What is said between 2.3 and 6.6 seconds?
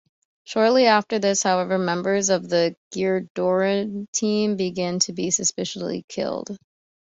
the Gridiron team begin to be suspiciously killed.